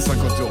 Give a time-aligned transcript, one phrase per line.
[0.00, 0.50] les 50 euros.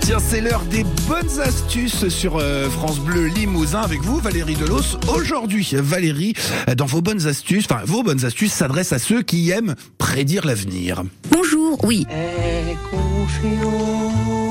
[0.00, 4.96] Tiens, c'est l'heure des bonnes astuces sur euh, France Bleu Limousin avec vous, Valérie Delos.
[5.12, 6.34] Aujourd'hui, Valérie,
[6.76, 11.02] dans vos bonnes astuces, enfin, vos bonnes astuces s'adressent à ceux qui aiment prédire l'avenir.
[11.30, 12.06] Bonjour, oui.
[12.08, 14.45] Enfin,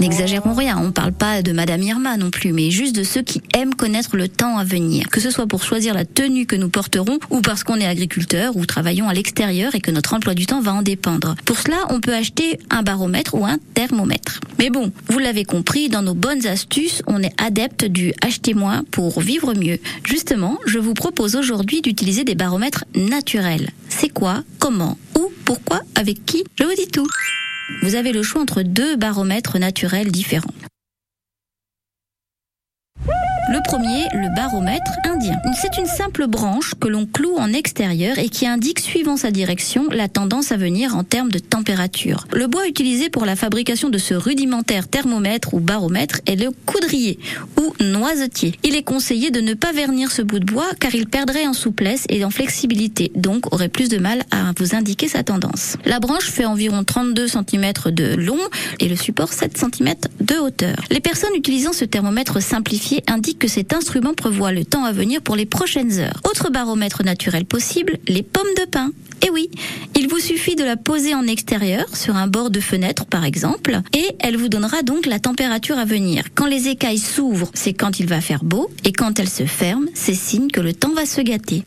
[0.00, 3.42] n'exagérons rien, on parle pas de Madame Irma non plus, mais juste de ceux qui
[3.56, 5.08] aiment connaître le temps à venir.
[5.10, 8.56] Que ce soit pour choisir la tenue que nous porterons, ou parce qu'on est agriculteur,
[8.56, 11.36] ou travaillons à l'extérieur et que notre emploi du temps va en dépendre.
[11.44, 14.40] Pour cela, on peut acheter un baromètre ou un thermomètre.
[14.58, 18.82] Mais bon, vous l'avez compris, dans nos bonnes astuces, on est adepte du acheter moins
[18.90, 19.78] pour vivre mieux.
[20.04, 23.70] Justement, je vous propose aujourd'hui d'utiliser des baromètres naturels.
[23.88, 26.44] C'est quoi Comment Où Pourquoi Avec qui?
[26.58, 27.06] Je vous dis tout.
[27.82, 30.52] Vous avez le choix entre deux baromètres naturels différents.
[33.50, 35.36] Le premier, le baromètre indien.
[35.60, 39.88] C'est une simple branche que l'on cloue en extérieur et qui indique, suivant sa direction,
[39.90, 42.28] la tendance à venir en termes de température.
[42.32, 47.18] Le bois utilisé pour la fabrication de ce rudimentaire thermomètre ou baromètre est le coudrier
[47.58, 48.54] ou noisetier.
[48.62, 51.52] Il est conseillé de ne pas vernir ce bout de bois car il perdrait en
[51.52, 55.76] souplesse et en flexibilité, donc aurait plus de mal à vous indiquer sa tendance.
[55.84, 58.38] La branche fait environ 32 cm de long
[58.78, 60.76] et le support 7 cm de hauteur.
[60.92, 65.22] Les personnes utilisant ce thermomètre simplifié indiquent que cet instrument prévoit le temps à venir
[65.22, 66.20] pour les prochaines heures.
[66.28, 68.92] Autre baromètre naturel possible, les pommes de pin.
[69.26, 69.50] Et oui,
[69.96, 73.80] il vous suffit de la poser en extérieur, sur un bord de fenêtre par exemple,
[73.94, 76.24] et elle vous donnera donc la température à venir.
[76.34, 79.88] Quand les écailles s'ouvrent, c'est quand il va faire beau, et quand elles se ferment,
[79.94, 81.64] c'est signe que le temps va se gâter.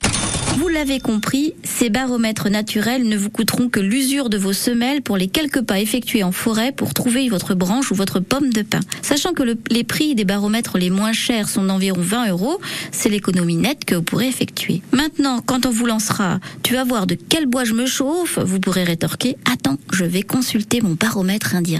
[0.57, 5.17] Vous l'avez compris, ces baromètres naturels ne vous coûteront que l'usure de vos semelles pour
[5.17, 8.79] les quelques pas effectués en forêt pour trouver votre branche ou votre pomme de pin.
[9.01, 13.09] Sachant que le, les prix des baromètres les moins chers sont d'environ 20 euros, c'est
[13.09, 14.83] l'économie nette que vous pourrez effectuer.
[14.91, 18.59] Maintenant, quand on vous lancera, tu vas voir de quel bois je me chauffe, vous
[18.59, 21.79] pourrez rétorquer, attends, je vais consulter mon baromètre indien.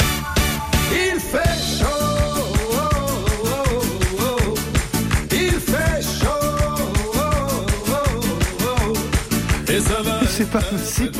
[10.27, 11.11] C'est pas possible.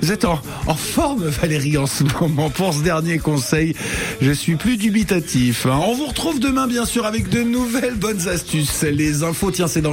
[0.00, 3.74] Vous êtes en, en forme, Valérie, en ce moment, pour ce dernier conseil.
[4.20, 5.66] Je suis plus dubitatif.
[5.66, 5.78] hein.
[5.86, 8.82] On vous retrouve demain, bien sûr, avec de nouvelles bonnes astuces.
[8.82, 9.92] Les infos, tiens, c'est dans